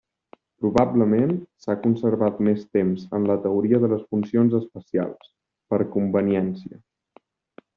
Probablement 0.61 1.33
s'ha 1.65 1.75
conservat 1.83 2.39
més 2.47 2.63
temps 2.77 3.03
en 3.19 3.29
la 3.33 3.37
teoria 3.45 3.81
de 3.83 3.91
les 3.93 4.01
funcions 4.15 4.57
especials, 4.61 5.31
per 5.75 5.81
conveniència. 5.99 6.83